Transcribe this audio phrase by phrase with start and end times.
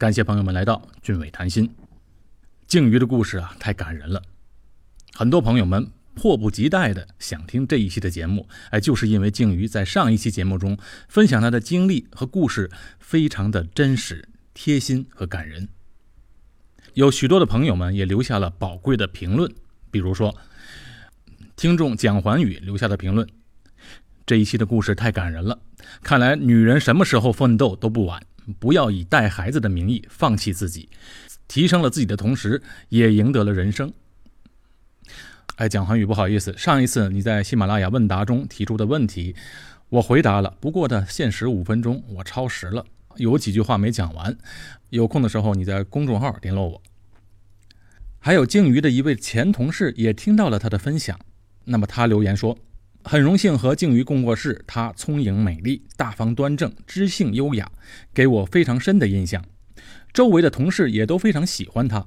[0.00, 1.70] 感谢朋友们来到俊伟谈心。
[2.66, 4.22] 静瑜的故事啊，太感人了，
[5.12, 15.68] 很多朋友们迫不及待的想听这一期的节目，哎，就是因为静瑜在上一期节目中分享她的经历和故事，非常的真实、贴心和感人。
[16.94, 19.52] 有许多的朋友们也留下了宝贵的评论，
[19.90, 20.34] 比如说，
[21.56, 23.28] 听众蒋环宇留下的评论：
[24.24, 25.58] 这一期的故事太感人了，
[26.02, 28.22] 看来女人什么时候奋斗都不晚，
[28.58, 30.88] 不要以带孩子的名义放弃自己。
[31.48, 33.92] 提升了自己的同时，也赢得了人生。
[35.56, 39.34] 哎，蒋环宇，不好意思，上一次你在喜马拉雅问答中提出的问题，
[39.88, 44.38] 我回答了，不过呢，限时五分钟，我超时了，有几句话没讲完。
[44.90, 46.82] 有空的时候，你在公众号联络我。
[48.20, 51.18] 还有鲸鱼的一位前同事也听到了他的分享，
[51.64, 52.56] 那么他留言说，
[53.02, 57.70] 很荣幸和静瑜共过事，她聪颖美丽、大方端正、知性优雅，
[58.12, 59.44] 给我非常深的印象。
[60.12, 62.06] 周围的同事也都非常喜欢她，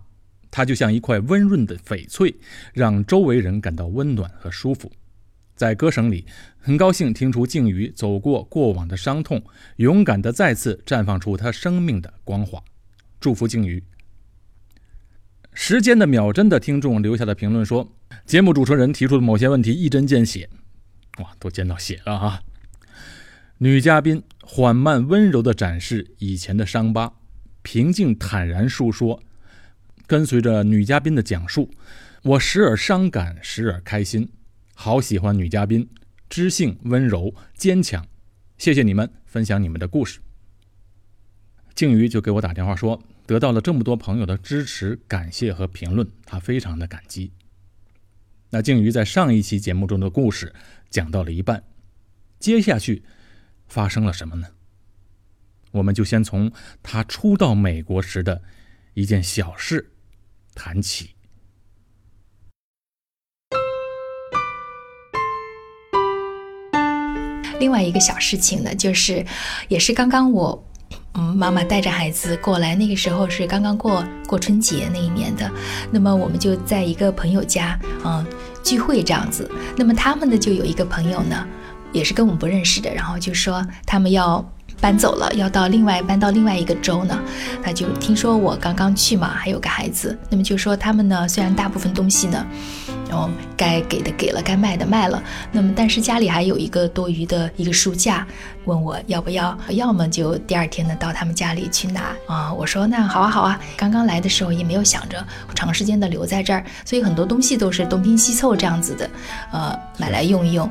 [0.52, 2.36] 她就像一块温润的翡翠，
[2.74, 4.92] 让周围人感到温暖和舒服。
[5.56, 6.26] 在歌声里，
[6.58, 9.42] 很高兴听出静瑜走过过往的伤痛，
[9.78, 12.62] 勇敢地再次绽放出他生命的光华。
[13.20, 13.82] 祝福静瑜。
[15.54, 20.50] 时间的秒针的听众留下的评论说：“节目主持人提出的某些问题一针见血，
[21.20, 22.44] 哇，都见到血了哈。”
[23.60, 27.14] 女嘉宾缓慢温柔地展示以前的伤疤。
[27.62, 29.24] 平静坦然述说，
[30.06, 31.72] 跟随着女嘉宾的讲述，
[32.24, 34.30] 我时而伤感，时而开心。
[34.74, 35.88] 好喜欢女嘉宾，
[36.30, 38.06] 知性、温柔、坚强。
[38.58, 40.20] 谢谢你们分享你们的故事。
[41.74, 47.32] 静瑜就给我打电话说，得到了这么多朋友的支持、感谢和评论，他非常的感激。
[48.54, 50.54] 那静瑜在上一期节目中的故事
[50.92, 51.64] 讲到了一半，
[52.40, 53.02] 接下去
[53.66, 54.50] 发生了什么呢？
[55.72, 56.52] 我们就先从
[56.84, 58.44] 他初到美国时的
[58.94, 59.92] 一件小事
[60.54, 61.16] 谈起。
[67.60, 69.26] 另外一个小事情呢，就是
[69.68, 70.72] 也是刚刚我
[71.16, 75.50] 嗯妈妈带着孩子过来，那个时候是刚刚过过春节那一年的。
[75.92, 78.26] 那么我们就在一个朋友家嗯
[78.64, 79.50] 聚会这样子。
[79.78, 81.46] 那么他们呢就有一个朋友呢，
[81.92, 84.44] 也是跟我们不认识的，然后就说他们要。
[84.82, 87.18] 搬走了，要到另外搬到另外一个州呢。
[87.64, 92.46] 他就听说我刚刚去嘛，还有个孩子，那么就说他们呢，虽然大部分东西呢。
[93.14, 95.22] 然后该给的给了，该卖的卖了。
[95.52, 98.26] 那么，但是家里还有一个多余的一个书架，
[98.66, 102.52] 问我要不要，要么就第二天呢到他们家里去拿啊。
[102.52, 103.62] 我说那好啊好啊。
[103.78, 109.08] 刚刚来的时候也没有想着长时间的留在这儿，所以很多东西都是东拼西凑这样子的，
[109.52, 110.68] 呃，买来用一用。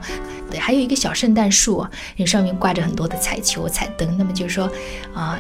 [0.51, 1.87] 对，还有一个小圣诞树，
[2.17, 4.19] 那上面挂着很多的彩球、彩灯。
[4.19, 4.69] 那么就是说，
[5.15, 5.39] 啊，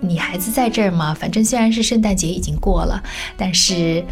[0.00, 3.02] 你孩子在这儿嘛，反正虽然是圣诞节已经过了，
[3.36, 4.04] 但是。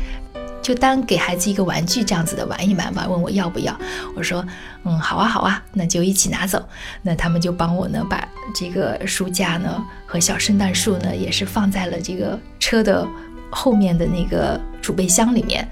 [0.62, 3.76] 就当给孩子一个玩具这样子的玩一玩吧，问我要不要？
[4.14, 4.44] 我说，
[4.84, 6.64] 嗯，好啊，好啊，那就一起拿走。
[7.02, 13.06] 那他们就帮我呢，把这个书架呢和小圣诞树呢，也是放在了这个车的
[13.50, 15.68] 后面的那个储备箱里面。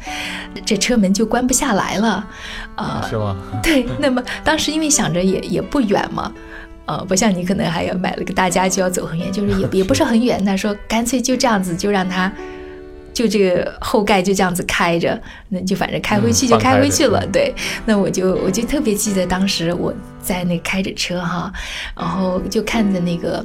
[0.67, 2.27] 这车门就关不下来了，
[2.77, 3.37] 呃，是吗？
[3.63, 3.87] 对。
[3.99, 6.33] 那么当时因为想着也也不远嘛，
[6.87, 10.43] 呃，不像你可能还要买了个大家就要走很远，就是也也不是很远。
[10.45, 12.31] 那说干脆就这样子，就让他。
[13.13, 17.27] 就这个后盖就这样子开着，那就反正开回去就开回去了。
[17.33, 17.53] 对，
[17.85, 21.53] 那我就我就特别记得当时我在那开着车哈，
[21.97, 23.45] 然后就看着那个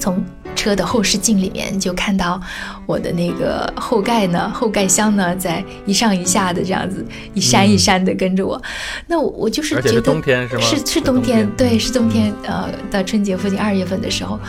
[0.00, 0.24] 从
[0.54, 2.40] 车的后视镜里面就看到
[2.86, 8.60] 我的那个后盖呢，后盖箱呢在一上一下的这样子一扇一扇的跟着我。
[9.06, 10.62] 那我就是觉得冬天是吗？
[10.62, 12.32] 是是冬天，对，是冬天。
[12.44, 14.40] 呃，到春节附近二月份的时候，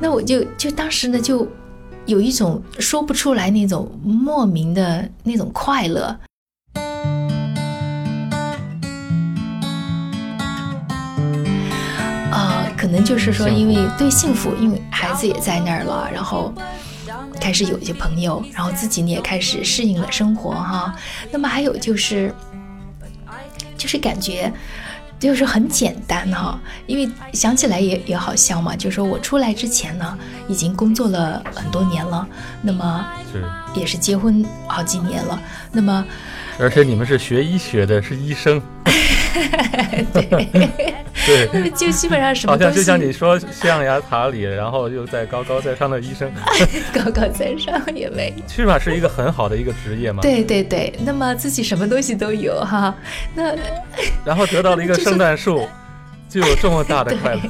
[0.00, 1.48] 那我就就当时呢就。
[2.06, 6.14] 有一种说不出来那种莫名的那种快乐，
[12.30, 16.52] 呃，可能就是说，因为对幸福，因为孩子也在那儿了，然后
[17.40, 20.94] 开始有一些朋友，然后自己呢也开始适应了生活哈。
[21.30, 22.34] 那么还有就是，
[23.78, 24.52] 就是感觉。
[25.24, 28.76] 就是很简单哈，因为想起来也也好笑嘛。
[28.76, 30.18] 就是说我出来之前呢，
[30.48, 32.28] 已经工作了很多年了，
[32.60, 33.42] 那么是
[33.74, 35.40] 也是结婚好几年了，
[35.72, 36.04] 那么
[36.58, 38.60] 而且你们是学医学的，是医生。
[40.12, 40.48] 对
[41.50, 46.30] 对， 就基本上什么好像就像你说象牙塔里，然后又在高高在上的医生，
[46.94, 50.22] 高高在上也没，起码是一个很好的一个职业嘛。
[50.22, 52.94] 对对对，那么自己什么东西都有哈，
[53.34, 53.54] 那
[54.24, 55.66] 然后得到了一个圣诞树，
[56.28, 57.40] 就有这么大的快乐。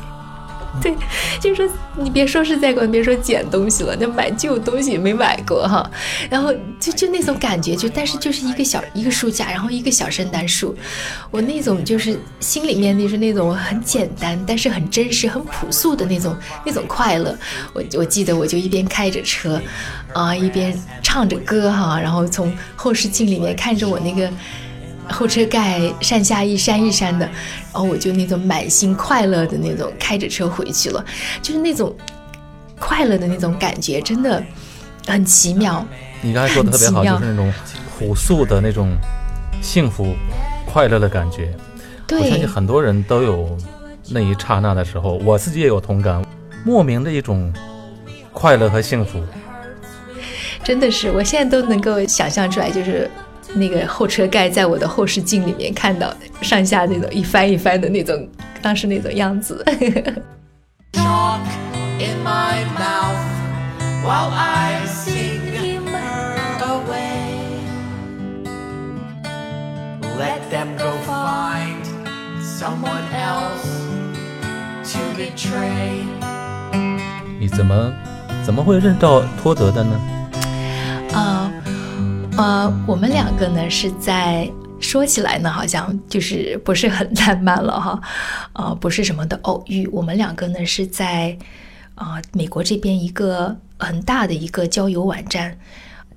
[0.82, 0.94] 对，
[1.40, 5.88] 就是说你别说是在逛，别说捡东西了，那买旧东西也没买过哈。
[6.28, 10.76] 然后就就那种感觉，就但是就是一个小一个书架，然后一个小圣诞树，
[11.30, 16.36] 我那种就是心里面就是那种很简单，但是很真实、很朴素的那种
[16.66, 17.38] 那种快乐。
[17.72, 19.60] 我我记得我就一边开着车，
[20.12, 24.30] 啊，一边唱着歌哈，然后从后视镜里面看着我那个。
[25.12, 31.04] 后车盖上下一扇一扇的，然后我就那种满心快乐的那种开着车回去了，
[31.42, 31.94] 就是那种
[32.78, 34.42] 快乐的那种感觉，真的
[35.06, 35.86] 很奇妙。
[36.22, 37.52] 你刚才说的特别好，就是那种
[37.98, 38.96] 朴素的那种
[39.60, 40.14] 幸福
[40.64, 41.54] 快乐的感觉。
[42.06, 43.56] 对，我相信很多人都有
[44.08, 46.24] 那一刹那的时候，我自己也有同感，
[46.64, 47.52] 莫名的一种
[48.32, 49.22] 快乐和幸福。
[50.62, 53.10] 真的是，我现在都能够想象出来，就是。
[53.52, 58.28] 那个后车盖在我的后视镜里面看到上下那种一翻一翻的那种，
[58.62, 59.64] 当时那种样子。
[77.38, 77.92] 你怎么
[78.44, 80.00] 怎么会认到托德的呢？
[81.12, 81.14] 啊。
[81.14, 81.52] 呃，
[82.36, 84.50] 呃我们两个呢是在
[84.80, 88.00] 说起来呢，好像就是不是很浪漫了哈，
[88.54, 89.86] 呃，不是什么的偶遇。
[89.92, 91.36] 我们两个呢是在
[91.94, 95.56] 呃美国这边一个很大的一个交友网站。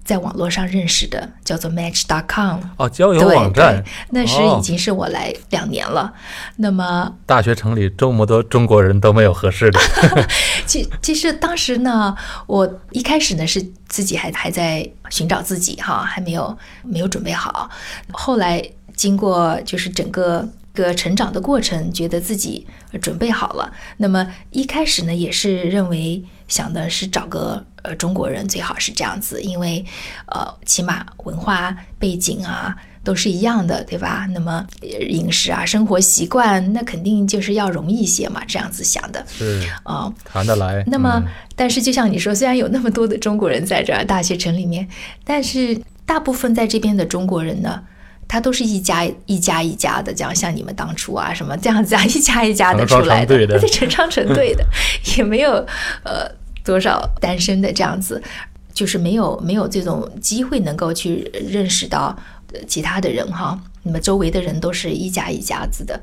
[0.08, 6.14] 在网络上认识的，叫做 Match.com 哦，交友网站，那时已经是我来两年了。
[6.56, 9.78] 那么大学城里这么多中国人都没有合适的。
[10.66, 12.16] 其其实当时呢，
[12.46, 17.70] 我一开始呢是自己还还在寻找自己哈，还没有没有准备好。
[18.14, 18.64] 后来
[18.96, 22.66] 经过就是整个个成长的过程，觉得自己
[23.02, 23.70] 准备好了。
[23.98, 27.66] 那么一开始呢，也是认为想的是找个。
[27.88, 29.84] 呃，中国人最好是这样子，因为，
[30.26, 34.28] 呃，起码文化背景啊都是一样的，对吧？
[34.32, 39.26] 那么饮食啊、生活习惯，那肯定就是要容易一些嘛，这样子想的。
[39.26, 40.84] 是啊，谈得来。
[40.88, 41.24] 那么，
[41.56, 44.86] 但是就像你说，虽然有那么多的中国人在这儿大学城里面，
[45.24, 47.82] 但是大部分在这边的中国人呢，
[48.28, 54.66] 他都是一家一家一家的，这样像你们当初啊什么这样子啊， 一家一家的出来的，对，成双成对的，
[55.16, 55.54] 也没有
[56.04, 56.30] 呃。
[56.68, 58.22] 多少单身的这样子，
[58.74, 62.16] 就是没有没有这种机会能够去认识到
[62.68, 63.60] 其他的人哈。
[63.84, 66.00] 那么周围的人都是一家一家子的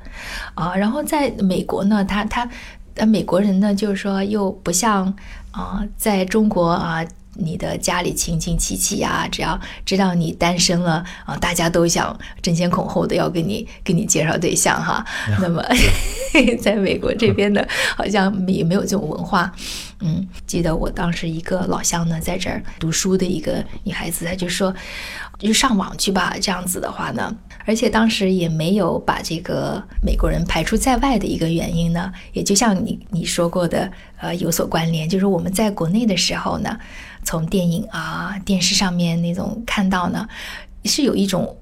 [0.55, 0.75] 啊。
[0.75, 2.49] 然后在美国呢，他他
[2.95, 5.15] 呃美国人呢，就是说又不像
[5.51, 7.05] 啊，在中国啊。
[7.35, 15.05] 你的家里亲亲戚戚呀，只要知道你单身了啊，大家都想争先恐后的要跟你给你介绍对象哈。
[15.41, 15.63] 那么，
[16.63, 17.65] 在美国这边呢，
[17.97, 19.53] 好像也没有这种文化。
[20.01, 24.75] 嗯，记得我当时一个老乡呢，在这儿读书的一个女孩子，她就说，
[25.39, 26.37] 就上网去吧。
[26.41, 27.35] 这样子的话呢，
[27.65, 36.79] 而且当时也没有把这个美国人排除在外的一个原因呢，也就像你你说过的，呃，有所关联，就是我们在国内的时候呢。
[37.25, 40.29] 从电影啊、电视上面那种看到呢，
[40.85, 41.57] 是有一种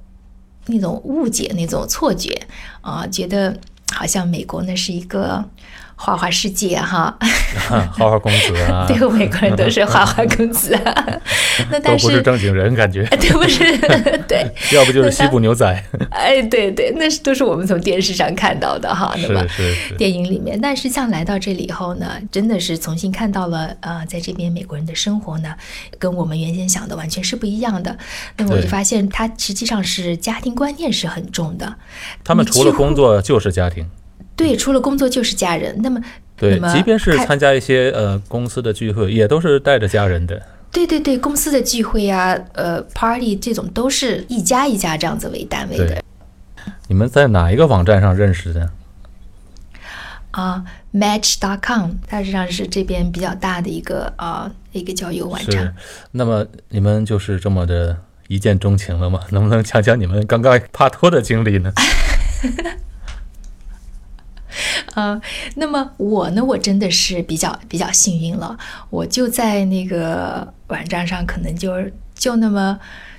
[0.66, 2.46] 那种误解、那种错觉
[2.80, 3.56] 啊，觉得
[3.92, 5.48] 好像美国呢是一个。
[5.96, 7.16] 花花世界哈，
[7.92, 10.76] 花花公子啊， 对，美国人都是花花公子，
[11.70, 13.58] 那但是都不是正经人，感觉对不是？
[14.26, 15.84] 对，要不就是西部牛仔。
[16.10, 19.44] 哎，对对，那是都是我们从电视上看到的哈，那么
[19.96, 20.58] 电影里面。
[20.60, 25.54] 但是像来到这里以后呢，真的是重新看到了呃，在这边美国人的生活呢，
[25.98, 27.96] 跟我们原先想的完全是不一样的。
[28.36, 31.76] 那么我就发现，他实际上是家庭观念是很重的。
[32.24, 33.86] 他们除了工作就是家庭。
[34.36, 35.76] 对，除了工作就是家人。
[35.82, 36.00] 那么，
[36.36, 40.40] 对，即便是参加一些呃公司的聚会，也都是带着家人的。
[40.70, 46.02] 对对对，公司的聚会啊，呃，party 这种都是一家一家这样子为单位的。
[46.88, 48.70] 你们在哪一个网站上认识的？
[50.30, 55.74] 啊，Match.com，它实际上是这边比较大的一个啊一个交友网站。
[56.12, 57.94] 那么你们就是这么的
[58.28, 59.20] 一见钟情了吗？
[59.30, 61.70] 能不能讲讲你们刚刚帕托的经历呢？
[64.94, 65.20] 啊，
[65.56, 66.44] 那么我呢？
[66.44, 68.56] 我真的是比较比较幸运了，
[68.90, 71.72] 我就在那个网站上，可能就
[72.14, 72.78] 就那么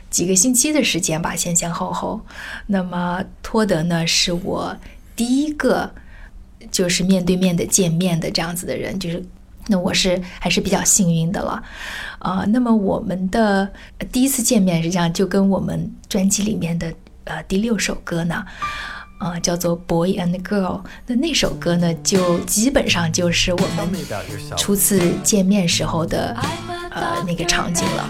[0.09, 2.21] 几个星期的时间吧，前前后后。
[2.67, 4.75] 那么托德呢，是我
[5.15, 5.91] 第一个
[6.71, 9.23] 就是面对面的见面的这样子的人，就是
[9.67, 11.63] 那我是还是比较幸运的了。
[12.19, 13.71] 啊，那么我们的
[14.11, 16.93] 第一次见面实际上就跟我们专辑里面的
[17.25, 18.45] 呃第六首歌呢。
[19.23, 20.81] 啊、叫做《Boy and Girl》。
[21.07, 23.89] 那那首歌呢，就基本上就是我们
[24.57, 26.35] 初次见面时候的
[26.91, 28.09] 呃那个场景了。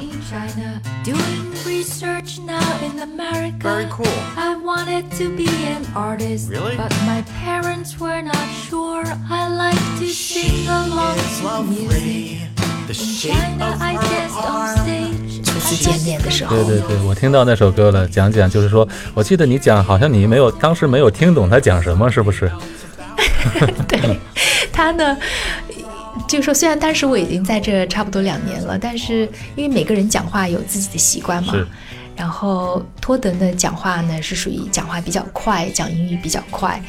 [1.06, 3.60] Doing research now in America.
[3.60, 4.08] Very cool.
[4.36, 6.76] I wanted to be an artist, Really?
[6.78, 9.04] but my parents were not sure.
[9.30, 12.40] I like to sing along to music.
[12.88, 13.96] The In shape China, of I
[14.36, 15.43] on stage.
[15.76, 22.52] 见面的时候，对对对，我听到那首歌了，讲讲就是说，我记得你讲，好像你没有当时没有听懂他讲什么，是不是？
[23.88, 24.20] 对
[24.72, 25.18] 他呢，
[26.28, 31.68] 就说虽然当时我已经在这差不多两年了，但是因为每个人讲话有自己的习惯嘛是。
[32.16, 36.80] 然后托德呢讲话呢是属于讲话比较快，讲英语比较快，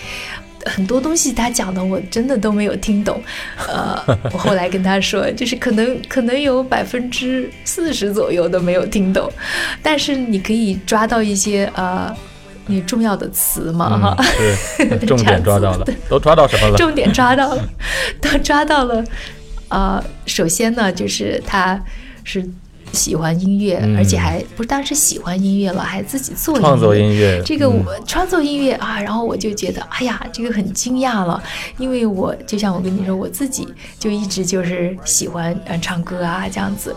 [0.64, 3.22] 很多东西他讲的我真的都没有听懂。
[3.68, 4.02] 呃，
[4.32, 9.30] 我后来跟他说，就是可能可能有百分之四十左右都没有听懂，
[9.82, 12.14] 但是你可以抓到一些呃
[12.66, 14.16] 你重要的词嘛哈。
[14.80, 16.76] 嗯，是 重点抓到了，都抓到什么了？
[16.76, 17.62] 重点抓到了，
[18.20, 19.04] 都抓到了。
[19.68, 21.82] 呃，首先呢，就是他
[22.22, 22.46] 是
[22.94, 23.96] 喜欢音乐，嗯。
[23.96, 27.84] 而且还不是当时喜欢音乐了，还自己做创作音乐这个嗯。
[27.84, 31.42] 我、创作音乐啊，然后我就觉得，哎呀，这个很惊讶了，
[31.76, 36.94] 因为我就像我跟你说，我自己就一直就是喜欢呃唱歌啊这样子，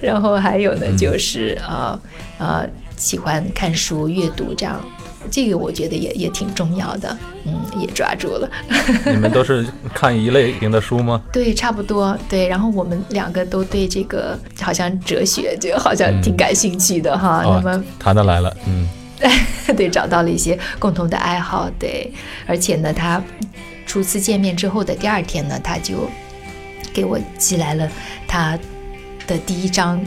[0.00, 2.00] 然后还有呢就是呃
[2.38, 2.66] 呃
[2.96, 4.80] 喜欢看书阅读这样。
[5.30, 8.50] 这个我觉得也也挺重要的，嗯，也抓住了。
[9.06, 11.22] 你们都是看一类型的书吗？
[11.32, 12.46] 对，差不多对。
[12.48, 17.42] 然后我们两个都对这个好像哲学就好像挺感兴趣的哈。
[17.44, 18.88] 哦那么，谈得来了，嗯，
[19.76, 22.12] 对，找到了一些共同的爱好，对。
[22.46, 23.22] 而且呢，他
[23.86, 26.10] 初次见面之后的第二天呢，他就
[26.92, 27.88] 给我寄来了
[28.26, 28.58] 他
[29.26, 30.00] 的第一张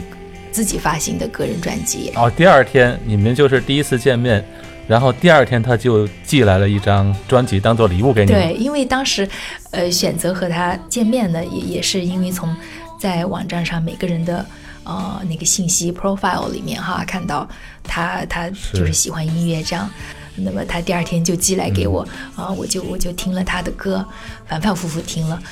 [0.52, 2.12] 自己发行的个人专辑。
[2.16, 4.44] 哦，第二天你们就是第一次见面，
[4.86, 8.32] 然后第二天他就寄来了一张专辑当做礼物给你。
[8.32, 9.28] 对，因为当时，
[9.72, 12.54] 呃，选择和他见面呢，也也是因为从
[12.98, 14.46] 在网站上每个人的
[14.84, 17.48] 呃那个信息 profile 里面哈，看到
[17.82, 19.90] 他他就是喜欢音乐这样。
[20.36, 24.04] 那么他第二天就寄来给我啊、我就我就听了他的歌，
[24.46, 25.42] 反反复复听了，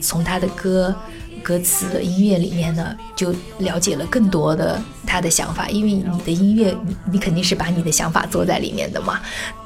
[0.00, 0.94] 从他的歌。
[1.42, 9.20] 歌词、音乐里面呢，就了解了更多的他的想法，因为你的音乐，你你肯定是把你的想法做在里面的嘛。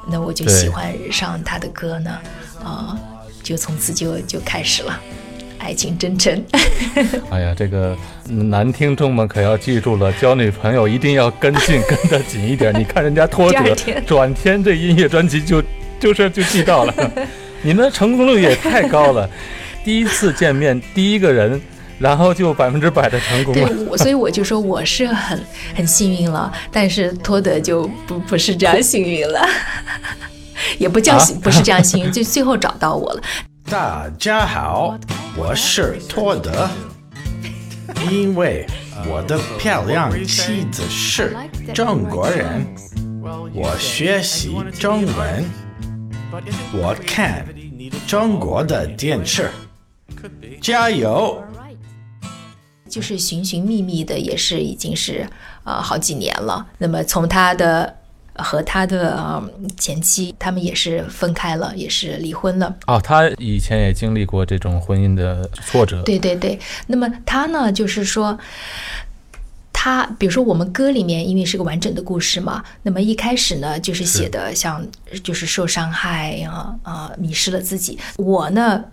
[0.09, 2.19] 那我就喜欢上他的歌呢，
[2.65, 2.99] 啊、
[3.43, 5.01] 就从此就就开始了，
[5.59, 6.45] 爱情真诚。
[7.31, 7.97] 哎呀，这个
[8.29, 12.73] 男听众们可要记住了，交女朋友一定要跟进，跟得紧一点。
[12.79, 15.63] 你看人家拖着 天转天这音乐专辑就
[16.01, 16.95] 就是就寄到了，
[17.63, 19.29] 你们成功率也太高了。
[19.87, 21.61] 第一次见面，第一个人，
[22.01, 23.69] 然后就百分之百的成功对了。
[23.69, 25.41] 对，所以我就说我是很
[25.77, 29.49] 很幸运了，但是托德就不不是这样幸运了，
[30.77, 33.23] 也不叫幸、不是这样幸运，就最后找到我了。
[33.71, 34.99] 大家好，
[35.37, 36.69] 我是托德。
[38.11, 38.67] 因为
[39.09, 41.37] 我的漂亮妻子是
[41.73, 42.67] 中国人，
[43.55, 45.45] 我学习中文，
[46.73, 47.47] 我看
[48.05, 49.49] 中国的电视。
[50.61, 51.43] 加油！
[52.89, 55.29] 就是寻寻觅觅的，也是已经是
[55.65, 56.65] 呃好几年了。
[56.79, 57.93] 那么从他的
[58.37, 62.75] 和他的、呃、前妻，他们也是分开了，也是离婚了。
[62.87, 66.01] 哦，他以前也经历过这种婚姻的挫折。
[66.05, 68.39] 对对对，那么他呢，就是说，
[69.73, 74.87] 他比如说我们歌里面，因为是个完整的故事嘛，那么一开始呢，就是写的像
[75.25, 77.99] 就是受伤害啊啊、迷失了自己。
[78.17, 78.85] 我呢。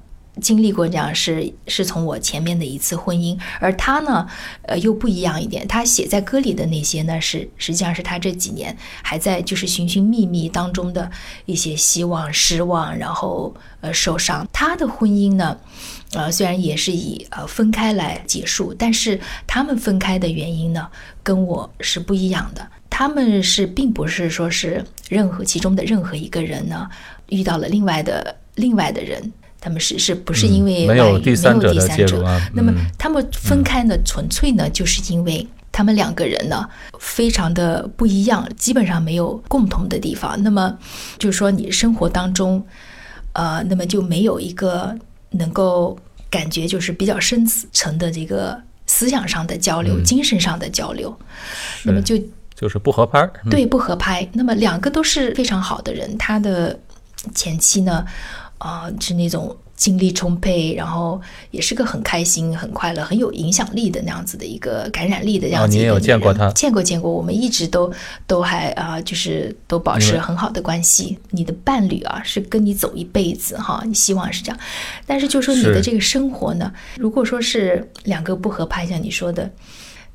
[0.42, 4.28] 经历过这样是是从我前面的一次婚姻，而他呢，
[4.64, 5.68] 呃，又不一样一点。
[5.68, 11.10] 他写在歌里的那些呢，是实际上是他这几年还在就是寻寻觅觅当中的
[11.46, 14.48] 一些希望、失望，然后呃受伤。
[14.52, 15.58] 他的婚姻呢，
[16.14, 20.90] 呃，虽然也是以呃分开来结束，但是他们分开的原因呢，
[21.22, 22.68] 跟我是不一样的。
[22.90, 26.88] 他们是并不是说是任何其中的任何一个人呢
[27.30, 35.48] 遇到了另外的另外的人，他们是是不是因为嗯没有第三者的没有第三者介入啊那么嗯他们分开呢，纯粹呢就是因为。
[35.76, 40.40] 他们两个人呢，非常的不一样，基本上没有共同的地方。
[40.44, 40.78] 那么，
[41.18, 42.64] 就是说你生活当中，
[43.32, 44.96] 呃，那么就没有一个
[45.32, 45.98] 能够
[46.30, 48.56] 感觉就是比较深层的这个
[48.86, 51.12] 思想上的交流、嗯精神上的交流。
[51.82, 52.16] 那么就
[52.54, 53.34] 就是不合拍儿。
[53.44, 54.30] 嗯对不合拍。
[54.32, 56.80] 那么两个都是非常好的人，他的
[57.34, 58.06] 前妻呢，
[58.64, 61.20] 啊、是那种精力充沛，然后
[61.52, 67.92] 也是个很开心、很快乐、很有影响力的那样子的一个感染力的这样子哦你也有见过他见过见过，我们一直都
[68.26, 71.20] 都还啊、就是都保持很好的关系。
[71.32, 74.58] 你的伴侣啊，是跟你走一辈子哈，你希望是这样。
[75.06, 79.52] 但是就说你的这个生活呢，如果说是两个不合拍，像你说的，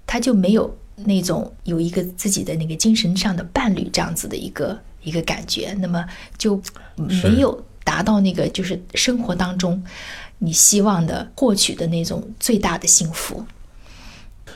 [0.07, 6.03] 他就没有那种有一个自己的那个精神上的伴侣这样子的一个一个感觉，那么
[6.39, 6.59] 就
[6.97, 9.83] 没有达到那个就是生活当中
[10.41, 13.43] 你希望的获取的那种最大的幸福。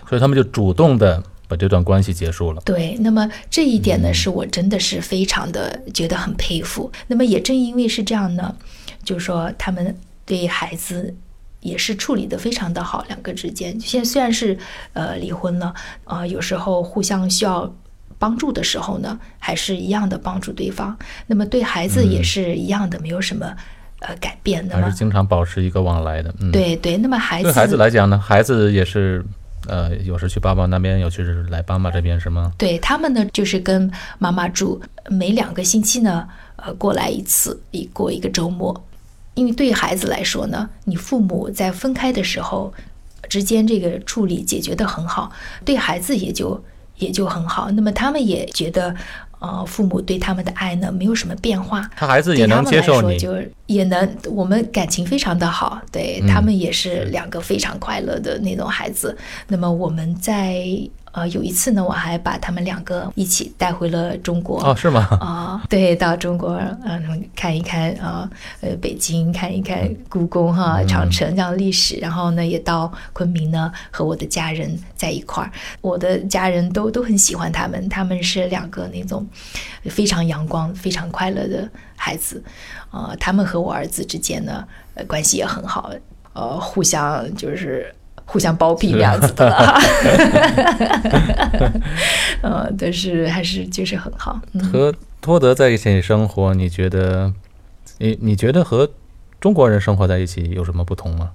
[0.06, 2.60] 所以他们就主动的把这段关系结束了。
[2.66, 6.92] 对，那么这一点嗯呢，是我真的是非常的觉得很佩服。
[7.06, 8.54] 那么也正因为是这样呢，
[9.02, 9.96] 就是说他们
[10.26, 11.14] 对孩子
[11.60, 14.58] 也是处理的非常的好，两个之间现在虽然是
[14.92, 15.72] 呃离婚了，
[16.04, 17.74] 呃有时候互相需要
[18.22, 20.96] 帮助的时候呢，还是一样的帮助对方。
[21.26, 23.52] 那么对孩子也是一样的，没有什么
[23.98, 24.64] 呃改变。
[24.68, 26.32] 那么还是经常保持一个往来的。
[26.38, 29.24] 嗯，，对对，那么孩子对孩子来讲呢，孩子也是，
[29.66, 32.52] 呃，有时去爸爸那边，有时来妈妈这边，是吗？
[32.56, 38.72] 对他们呢，就是跟妈妈住，每两个星期呢，呃，过来一次，一过一个周末。
[39.34, 42.72] 因为对孩子来说呢，你父母在分开的时候
[43.28, 45.32] 之间这个处理解决的很好，
[45.64, 46.62] 对孩子也就
[47.02, 47.70] 也就很好。
[47.72, 48.94] 那么他们也觉得，
[49.40, 51.90] 呃，父母对他们的爱呢没有什么变化。
[51.96, 53.34] 他孩子也能接受就
[53.66, 59.16] 也能，我们感情非常的好，对、嗯他们也是两个非常快乐的那种孩子。
[59.48, 60.64] 那么我们在
[61.12, 64.62] 呃有一次呢，我还把他们两个一起带回了中国。
[64.62, 65.06] 哦，是吗？
[65.20, 66.52] 啊、对，到中国，
[66.84, 68.28] 嗯、看一看啊，
[68.60, 79.26] 呃，北京看一看故宫哈、长城这样的历史，然后呢，也到昆明呢，和我的家人在一块儿，我的家人都都很喜欢他们，他们是两个那种
[79.84, 82.42] 非常阳光、非常快乐的孩子，
[82.90, 85.90] 呃，他们和我儿子之间呢，呃，关系也很好，
[86.32, 87.94] 呃，互相就是。
[88.24, 89.80] 互相包庇这样子的了，
[92.42, 94.64] 呃，但是还是就是很好，嗯。
[94.72, 97.32] 和托德在一起生活，你觉得，
[97.98, 98.90] 你你觉得和
[99.40, 101.32] 中国人生活在一起有什么不同吗？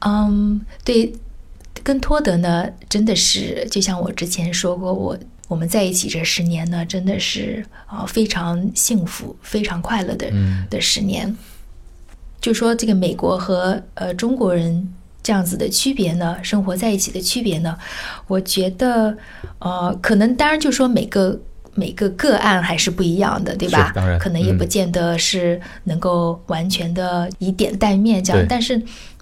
[0.00, 1.12] 嗯，对，
[1.82, 5.18] 跟托德呢，真的是就像我之前说过，我
[5.48, 11.36] 我们在一起这十年呢，真的是啊、呃非常幸福、非常快乐的、嗯的十年。
[12.42, 17.78] 就说这个美国和呃中国人这样子的区别呢，生活在一起的区别呢，
[18.26, 19.16] 我觉得
[19.60, 21.40] 呃，可能当然就说每个。
[21.74, 23.94] 每个个案还是不一样的，对吧是？
[23.94, 28.78] 当然可能也不嗯见得是能够完全的以点带面这样对，但是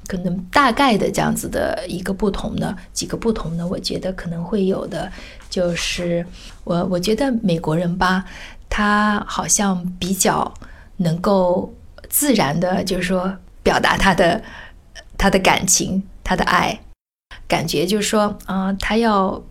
[0.09, 5.09] 可能大概的这样子的一个不同呢，几个不同呢，我觉得可能会有的，
[5.48, 6.26] 就是
[6.64, 8.24] 我我觉得美国人吧，
[8.68, 10.52] 他好像比较
[10.96, 11.72] 能够
[12.11, 14.42] 自然的，就是说表达他的
[15.16, 16.79] 他的感情，他的爱，
[17.49, 19.42] 感觉就是说，啊、他要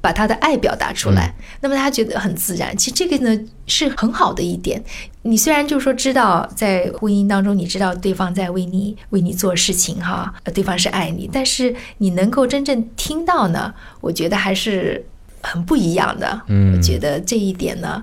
[0.00, 2.76] 把他的爱表达出来，那么他觉得很自然。
[2.76, 4.82] 其实这个呢是很好的一点。
[5.22, 15.04] 你虽然就是说知道在婚姻当中，你知道对方在为你为你做事情哈，呃对方是爱你，但是你能够真正听到呢，我觉得还是
[15.42, 16.40] 很不一样的。
[16.46, 18.02] 嗯我觉得这一点呢，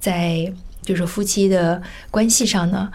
[0.00, 2.90] 在就是夫妻的关系上呢。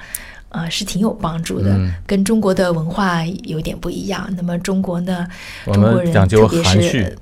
[0.50, 4.28] 呃，是挺有帮助的，嗯跟中国的文化有点不一样。
[4.38, 5.28] 那么中国呢，
[5.66, 7.18] 中国人讲究特别是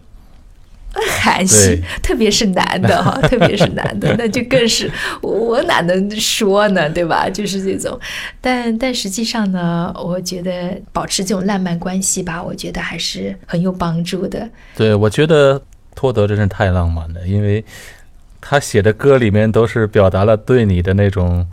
[1.20, 4.90] 含蓄，特别是男的哈， 特别是男的，那就更是
[5.22, 7.30] 我哪能说呢，对吧？
[7.30, 8.00] 就是这种，
[8.40, 14.48] 但但实际上呢，我觉得保持这种浪漫关系吧，我觉得还是很有帮助的。
[14.78, 15.62] 对，我觉得
[15.94, 17.66] 托德真是太浪漫了，因为
[18.40, 21.46] 他写的歌里面都是表达了对你的那种，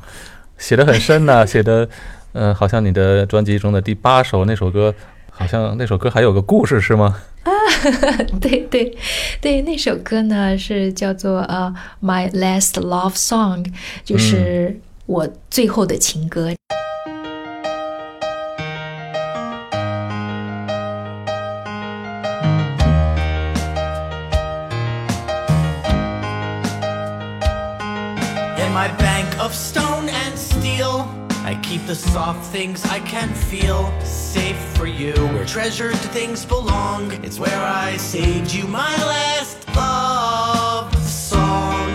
[0.59, 1.89] 写的很深呐、写的，
[2.33, 4.95] 嗯、好像你的专辑中的第八首那首歌，
[5.31, 7.17] 好像那首歌还有个故事是吗？
[7.43, 7.51] 啊
[8.41, 8.97] 对对
[9.41, 11.73] 对，那首歌呢是叫做呃
[12.07, 13.65] 《My Last Love Song》，
[14.05, 16.53] 就是我最后的情歌。
[31.73, 35.15] Keep the soft things I can feel safe for you.
[35.33, 41.89] Where treasured things belong, it's where I saved you my last love song.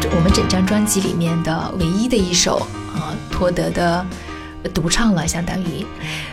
[0.00, 2.58] 这我们整张专辑里面的唯一的一首
[2.94, 4.06] 啊、托德的
[4.72, 5.84] 独唱了，相当于，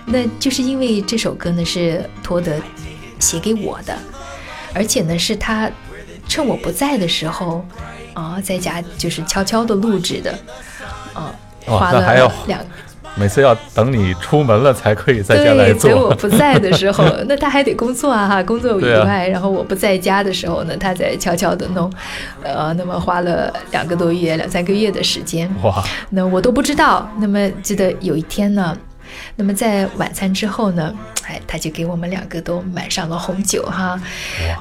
[0.05, 2.61] 那就是因为这首歌呢是托德
[3.17, 3.97] 写给我的，
[4.71, 5.67] 而且呢是他
[6.27, 7.65] 趁我不在的时候
[8.13, 10.37] 啊、在家就是悄悄的录制的，
[11.13, 11.31] 啊、
[11.65, 12.59] 花了那还要两
[13.15, 16.09] 每次要等你出门了才可以在家来对，等我。
[16.15, 21.91] 不在的时候， 那他还得工作啊，哈，工作以外，然后我不在家的时候呢，他在悄悄的弄，
[22.41, 27.07] 呃，那么花了两个多月、两三个月的时间，哇，那我都不知道。
[27.19, 28.75] 那么记得有一天呢，
[29.35, 30.93] 那么在晚餐之后呢，
[31.27, 33.99] 哎，他就给我们两个都买上了红酒哈，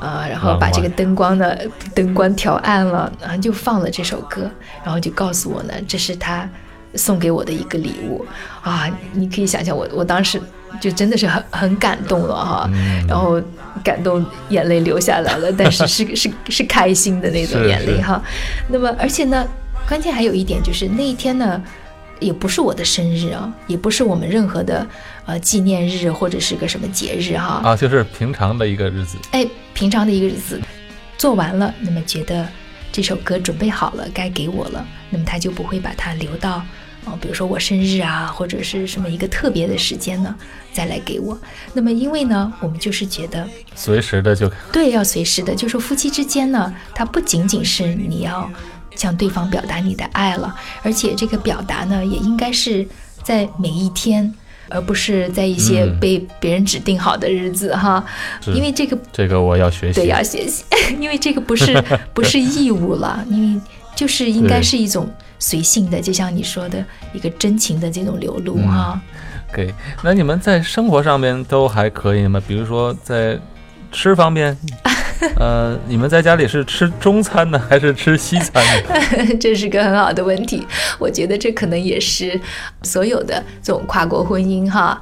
[0.01, 1.57] 啊、然后把这个灯光呢，
[1.95, 4.51] 灯光调暗了，然后就放了这首歌，
[4.85, 6.49] 然后就告诉我呢，这是他
[6.95, 8.25] 送给我的一个礼物
[8.63, 8.91] 啊！
[9.13, 10.41] 你可以想象我，我当时
[10.81, 13.41] 就真的是很很感动了哈，嗯然后
[13.85, 18.23] 感动眼泪流下来了，但是是是是开心的那种眼泪哈。
[18.69, 19.47] 那么而且呢，
[19.89, 21.63] 关键还有一点就是那一天呢。
[22.23, 24.87] 也不是我的生日啊，也不是我们任何的
[25.27, 29.19] 呃纪念日或者是个什么节日哈，啊，就是平常的一个日子。
[29.33, 30.61] 哎，平常的一个日子
[31.19, 32.49] 做完了，那么觉得
[32.91, 36.63] 这首歌准备好了，该给我了，那么他就不会把它留到，
[37.05, 40.35] 哦，比如说我生日啊，或者是什么一个特别的时间呢，
[40.73, 41.39] 再来给我。
[41.73, 48.51] 那么因为呢，我们就是觉得，随时的就对，要随时的，就是夫妻之间呢，它不仅仅是你要
[48.95, 52.87] 向对方表达你的爱了，而且这个表达呢，也应该是
[53.23, 54.33] 在每一天。
[54.69, 58.03] 而不是在一些嗯被别人指定好的日子哈，
[58.41, 60.01] 是因为这个这个我要学习。
[60.01, 60.65] 对，要学习，
[60.99, 61.79] 因为这个不是
[62.15, 63.61] 不是义务了，因为
[63.95, 65.07] 就是应该是一种
[65.39, 69.01] 随性的，就像你说的一个真情的这种流露嗯哈。
[69.53, 72.41] OK，那你们在生活上面都还可以吗？
[72.49, 73.39] 比如说在
[73.91, 74.57] 吃方面，
[75.39, 79.37] 呃，你们在家里是吃中餐呢，还是吃西餐呢？
[79.41, 80.67] 这是个很好的问题，
[80.99, 82.39] 我觉得这可能也是
[82.83, 85.01] 所有的这种跨国婚姻哈，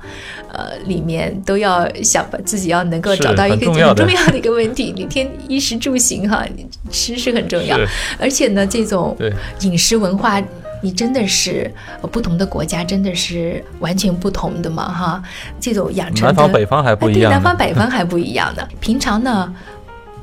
[0.52, 4.92] 呃，里面都要想把自己要能够找到一个很重要的一个问题。
[4.96, 7.78] 你天衣食住行哈，你吃是很重要，
[8.18, 9.16] 而且呢，这种
[9.60, 10.42] 饮食文化。
[10.82, 15.22] 你真的是呃不同的国家，真的是完全不同的嘛哈，
[15.60, 17.30] 这种养成的南方北方还不一样对。
[17.30, 18.66] 南方北方还不一样的。
[18.80, 19.54] 平常呢，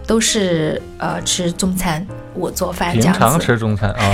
[0.07, 3.19] 都是呃吃中餐，我做饭这平样子。
[3.19, 4.13] 常吃中餐啊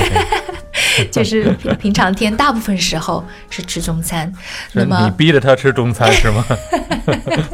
[1.12, 4.32] 就是平平常天大部分时候是吃中餐，
[4.74, 6.46] 那么你逼着他吃中餐是吗？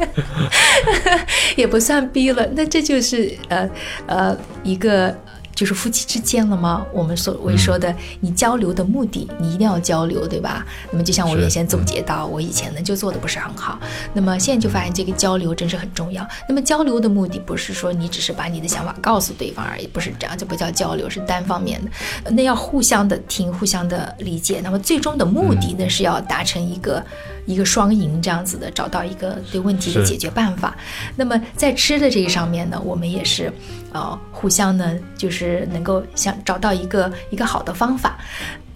[1.56, 3.68] 也不算逼了，那这就是呃
[4.06, 5.14] 呃一个。
[5.60, 6.82] 就是夫妻之间了吗？
[6.90, 10.64] 我们所谓说的，你交流的目的，你一定要交流，对吧？
[10.90, 13.78] 那么就像我原先总结到，我以前呢就做的不是很好，
[14.14, 16.26] 那么现在就发现这个交流真是很重要。
[16.48, 22.30] 那么交流的目的不是说你只是把你的想法告诉对方而已，不是这样，就不叫交流，是单方面的。
[22.30, 24.62] 那要互相的听，互相的理解。
[24.64, 27.04] 那么最终的目的呢，是要达成一个
[27.50, 30.76] 一个双赢这样子的，找到一个对问题的解决办法。
[31.16, 33.52] 那么在吃的这一上面呢，我们也是，
[33.92, 38.16] 呃，互相呢就是能够想找到一个一个好的方法。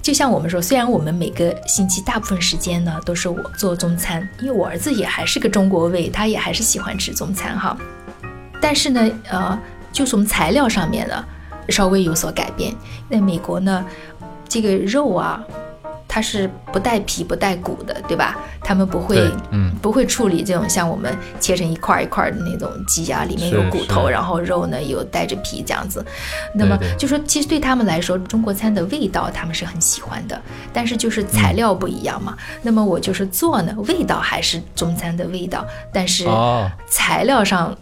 [0.03, 7.77] 就像我们说，虽然我们每个星期大部分时间呢都是我做中餐，因为我儿子也还是个中国胃，他也还是喜欢吃中餐哈。
[8.61, 9.59] 但是呢，呃，
[9.93, 11.25] 就从材料上面呢
[11.69, 12.75] 稍微有所改变。
[13.11, 13.85] 在美国呢，
[14.47, 15.43] 这个肉啊，
[16.15, 18.39] 它是不带皮不带骨的，对吧？
[18.63, 26.07] 他们不会，嗯，不会处理这种像我们切成一块儿一块儿的那种鸡啊，里面有骨头，然后肉呢有带着皮这样子。
[26.55, 30.41] 那么就说，其实对他们来说，中国餐的味道他们是很喜欢的，
[30.73, 32.39] 但是就是材料不一样嘛。
[32.63, 37.77] 那么我就是做呢，味道还是中餐的味道，但是哦，材料上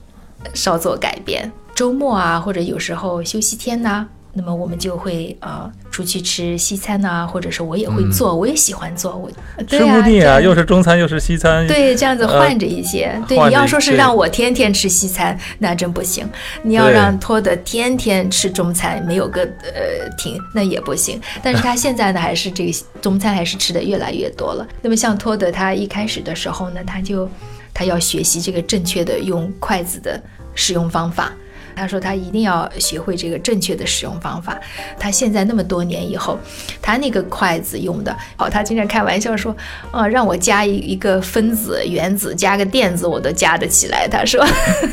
[0.55, 1.53] 稍作改变。
[1.75, 9.31] 周末啊，或者有时候休息天呐、那么我们就会呃出去吃西餐呐、或者是我也会做，我也喜欢做，我
[9.67, 13.15] 对吃不腻啊，又是中餐又是西餐，对，这样子呃换着一些。
[13.29, 16.27] 对，你要说是让我天天吃西餐，那真不行。
[16.63, 21.21] 你要让托德天天吃中餐，没有个呃停，那也不行。
[21.43, 24.67] 但是他现在呢，还是这个中餐还是吃的越来越多了。
[24.81, 27.29] 那么像托德，他一开始的时候呢，他就
[27.75, 30.19] 他要学习这个正确的用筷子的
[30.55, 31.31] 使用方法。
[31.75, 34.59] 他说他一定要学会这个正确的使用方法。
[34.99, 36.39] 他现在那么多年以后，
[36.81, 39.55] 他那个筷子用的，哦，他经常开玩笑说，
[39.91, 44.09] 呃，让我加一一个分子、原子，加个电子，我都加得起来。
[44.09, 44.45] 他说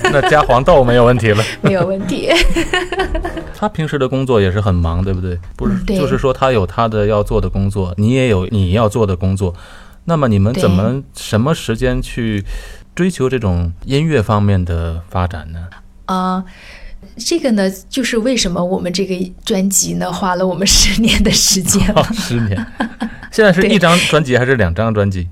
[0.03, 1.43] 那加黄豆没有问题了。
[1.61, 2.29] 没有问题。
[3.55, 5.37] 他平时的工作也是很忙，对不对？
[5.55, 9.53] 不是，就是说他有他的要做的工作，你也有你要做的工作。
[10.05, 12.43] 那么你们怎么什么时间去
[12.95, 15.67] 追求这种音乐方面的发展呢？
[16.09, 16.43] 啊、
[17.17, 22.65] 这个呢，就是为什么我们这个专辑呢花了我们十年的时间哦，十年。
[23.31, 25.27] 现在是一张专辑还是两张专辑？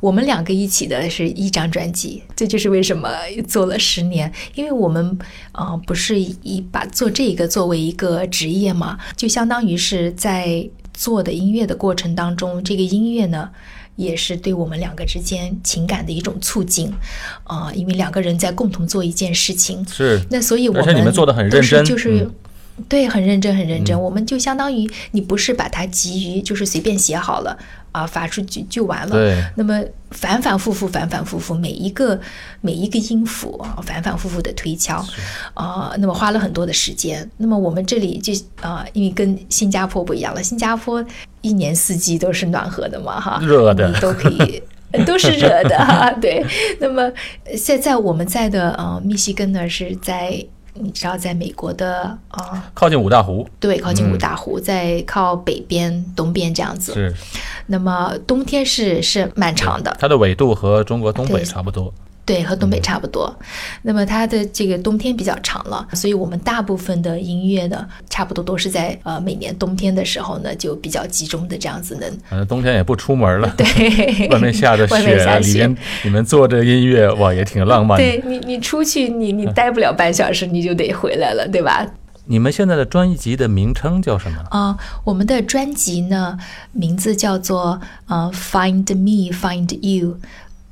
[0.00, 3.10] 我们两个一起的是一张专辑，这就是为什么
[3.46, 5.18] 做了十年，因为我们
[5.52, 13.50] 呃不是以把做这个作为一个职业嘛，就相当于是在做的音乐的过程当中，这个音乐呢，
[13.96, 16.92] 也是对我们两个之间情感的一种促进，
[17.44, 22.20] 啊、因为两个人在共同做一件事情，是那所以我们而且你们做得很认真就是。
[22.20, 22.34] 嗯
[22.88, 24.00] 对，很认真，很认真。
[24.00, 27.56] 我们就相当于你不是把它急于就是随便写好了
[27.92, 29.10] 啊发出去就完了。
[29.10, 32.18] 对那么反反复复，反反复复，每一个
[32.60, 35.04] 每一个音符啊，反反复复的推敲，
[35.54, 37.30] 啊，那么花了很多的时间。
[37.36, 41.04] 那么我们这里就啊，因为跟新加坡不一样了，新加坡
[41.42, 44.62] 一年四季都是暖和的嘛，哈，热的你都可以。
[45.06, 46.44] 都是热的哈，对。
[46.78, 47.02] 那么
[47.44, 56.92] 呃现在我们在的呃密西根呢是在你知道在美国的啊、呃靠近五大湖，对，靠近五嗯大湖，在靠北边、东边这样子。
[56.94, 57.14] 是。
[57.66, 61.92] 那么冬天是是漫长的，它的纬度和中国东北差不多。
[62.24, 63.34] 对，和东北嗯差不多。
[63.82, 72.08] 那么它的这个冬天比较长了，所以我们大部分的音乐呢，差不多都是在呃每年冬天的时候呢，就比较集中的这样子能。
[72.28, 78.04] 反正冬天也不出门了，对， 外面下着 外面雪，里面你们做这音乐，哇，也挺浪漫的。
[78.04, 81.86] 对你，你出去，你你待不了半小时，你就得回来了，对吧？
[82.26, 84.38] 你们现在的专辑的名称叫什么？
[84.50, 86.38] 啊、我们的专辑呢，
[86.70, 90.18] 名字叫做呃，Find Me, Find You,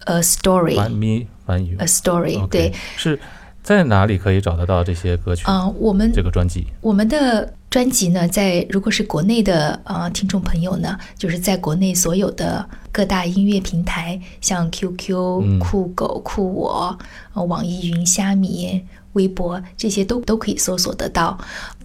[0.07, 2.47] a Story, 翻 me 翻 you a Story。
[2.49, 3.19] 对，是
[3.63, 5.45] 在哪里可以找得到这些歌曲？
[5.47, 16.99] 啊、我们这个专辑我们的专辑呢，在如果是国内的呃听众朋友呢，就是在国内所有的各大音乐平台，像 QQ、嗯酷狗、酷我、
[17.35, 18.83] 呃网易云、虾米、
[19.13, 21.39] 微博这些都都可以搜索得到。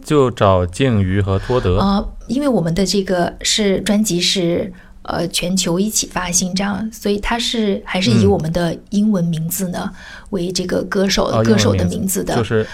[0.03, 1.79] 就找静瑜和托德。
[1.79, 4.71] 啊、因为我们的这个是专辑是
[5.07, 9.89] 呃全球一起发行这样，所以它是还是以嗯我们的英文名字呢、
[10.31, 12.35] 为这个歌手、哦歌手的名字的。
[12.35, 12.65] 就是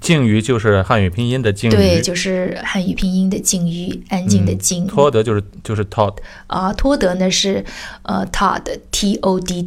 [0.00, 1.70] 静瑜，就是汉语拼音的静。
[1.70, 4.86] 对，就是汉语拼音的静瑜，安静的嗯静。
[4.86, 6.16] 托德就是就是 Todd
[6.48, 7.64] 啊，托德呢是
[8.02, 9.62] 呃 Todd T O D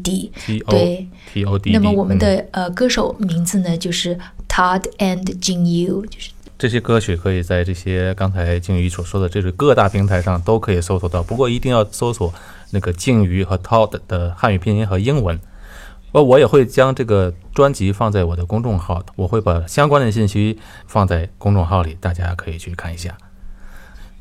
[0.65, 1.07] O 对。
[1.33, 1.77] T O D D。
[1.77, 4.17] 那么我们嗯的、呃歌手名字呢就是
[4.49, 12.33] Todd and Jin Yu，就是这些歌曲可以在这些刚才静瑜所说的这个各大平台上都可以搜索到，不过一定要搜索
[12.71, 15.39] 那个静瑜和 Todd 的汉语拼音和英文。
[16.13, 23.15] 呃，我也会将这个专辑放在我的公众号，我会把相关的信息放在公众号里，大家可以去看一下。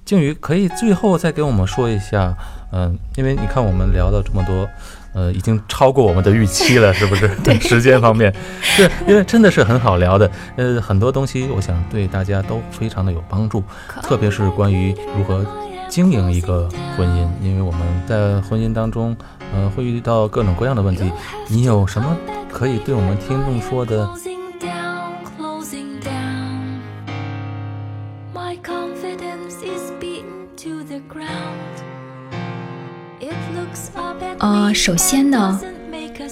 [0.05, 2.37] 静瑜可以最后再给我们说一下，
[2.71, 4.69] 嗯、因为你看我们聊到这么多，
[5.17, 7.27] 呃，已经超过我们的预期了， 是不是？
[7.43, 13.65] 对，时间方面，是因为真的是很好聊的，呃，很多东西我想对大家都非常的有帮助，
[14.03, 15.45] 特别是关于如何
[15.89, 19.17] 经营一个婚姻，因为我们在婚姻当中，
[19.55, 21.11] 呃，会遇到各种各样的问题。
[21.49, 22.15] 你有什么
[22.53, 24.07] 可以对我们听众说的？
[34.87, 35.61] 首先呢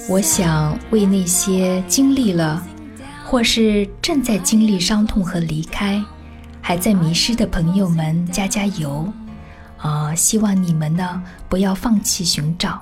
[0.07, 2.65] 我想为那些经历了，
[3.25, 6.01] 或是正在经历伤痛和离开，
[6.61, 9.11] 还在迷失的朋友们加加油。
[9.75, 12.81] 啊、希望你们呢不要放弃寻找，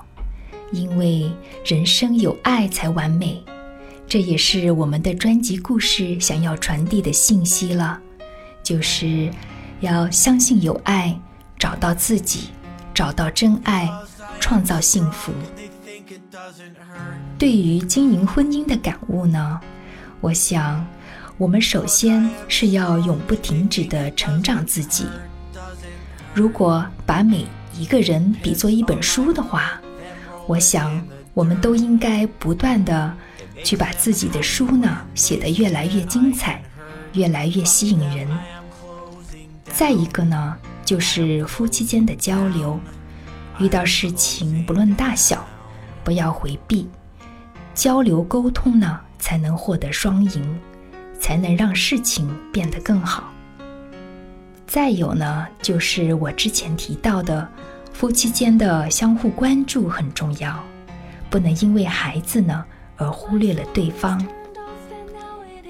[0.70, 1.28] 因为
[1.64, 3.44] 人生有爱才完美。
[4.06, 7.98] 这也是我们的专辑故事想要传递的信息了，
[8.62, 9.28] 就是
[9.80, 11.18] 要相信有爱，
[11.58, 12.50] 找到自己，
[12.94, 13.90] 找到真爱，
[14.38, 15.32] 创造幸福。
[17.38, 19.60] 对于经营婚姻的感悟呢，
[20.20, 20.86] 我想，
[21.36, 25.06] 我们首先是要永不停止的成长自己。
[26.32, 29.80] 如果把每一个人比作一本书的话，
[30.46, 33.14] 我想我们都应该不断的
[33.62, 36.62] 去把自己的书呢写得越来越精彩，
[37.12, 38.28] 越来越吸引人。
[39.72, 42.78] 再一个呢，就是夫妻间的交流，
[43.58, 45.46] 遇到事情不论大小，
[46.04, 46.86] 不要回避，
[47.74, 50.60] 交流沟通呢，才能获得双赢，
[51.18, 53.32] 才能让事情变得更好。
[54.66, 57.48] 再有呢，就是我之前提到的，
[57.92, 60.62] 夫妻间的相互关注很重要，
[61.30, 62.64] 不能因为孩子呢
[62.96, 64.24] 而忽略了对方。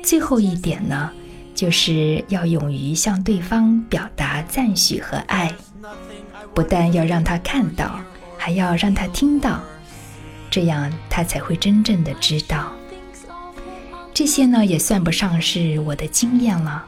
[0.02, 1.10] 最后一点呢，
[1.54, 5.52] 就是要勇于向对方表达赞许和爱，
[6.54, 7.98] 不但要让他看到，
[8.36, 9.60] 还要让他听到，
[10.54, 12.70] 这样他才会真正的知道。
[14.12, 16.84] 这些呢，也算不上是我的经验了。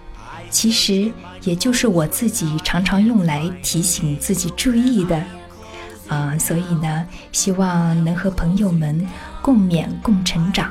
[0.50, 1.10] 其实
[1.42, 5.20] 也就是我自己常常用来提醒自己注意的，
[6.06, 9.04] 啊、所以呢，希望能和朋友们
[9.42, 10.70] 共勉共成长，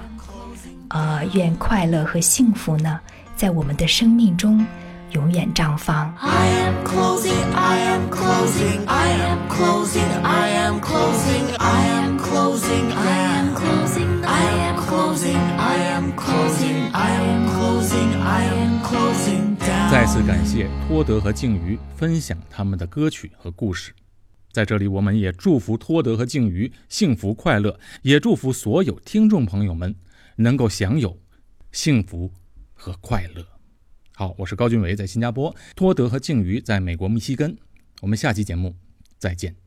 [0.88, 2.98] 啊、愿快乐和幸福呢，
[3.36, 4.66] 在我们的生命中
[5.16, 6.14] 永远绽放。
[6.20, 13.24] I am closing, I am closing, I am closing, I am closing, I am closing, I
[13.24, 19.90] am closing, I am closing, I am closing, I am closing, I am closing down.
[19.90, 23.94] 再次感谢托德和静瑜分享他们的歌曲和故事。
[24.52, 29.96] 在这里，我们也祝福托德和静瑜幸福快乐，也祝福所有听众朋友们
[30.36, 31.18] 能够享有
[31.72, 32.34] 幸福
[32.74, 33.55] 和快乐。
[34.18, 37.58] 好，我是高俊伟，在新加坡；托德和静瑜在美国密西根。
[38.02, 38.74] 我们下期节目
[39.18, 39.65] 再见。